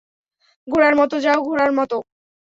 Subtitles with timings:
[0.67, 1.97] ঘোড়ার মতো যাও, ঘোড়ার মতো।